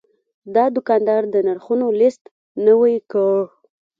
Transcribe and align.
دا 0.55 0.65
دوکاندار 0.75 1.21
د 1.33 1.35
نرخونو 1.47 1.87
لیست 1.99 2.23
نوي 2.65 2.95
کړ. 3.11 3.35